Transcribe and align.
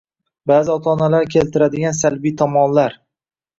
Ba’zi 0.51 0.73
ota-onalar 0.75 1.29
keltiradigan 1.35 1.97
salbiy 2.01 2.37
tomonlar: 2.43 3.01